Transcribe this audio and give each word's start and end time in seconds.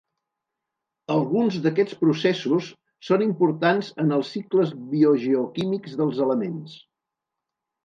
Alguns 1.15 1.57
d'aquests 1.65 1.97
processos 1.99 2.69
són 3.11 3.25
importants 3.27 3.93
en 4.05 4.17
els 4.19 4.33
cicles 4.39 4.75
biogeoquímics 4.97 5.97
dels 6.03 6.25
elements. 6.29 6.77